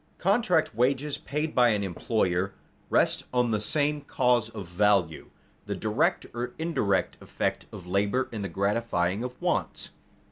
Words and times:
_Contract 0.17 0.73
wages, 0.73 1.19
paid 1.19 1.53
by 1.53 1.69
an 1.69 1.83
employer, 1.83 2.55
rest 2.89 3.25
on 3.31 3.51
the 3.51 3.59
same 3.59 4.01
cause 4.01 4.49
of 4.49 4.65
value, 4.67 5.29
the 5.67 5.75
direct 5.75 6.25
or 6.33 6.55
indirect 6.57 7.17
effect 7.21 7.67
of 7.71 7.85
labor 7.85 8.27
in 8.31 8.41
the 8.41 8.49
gratifying 8.49 9.23
of 9.23 9.39
wants. 9.39 9.91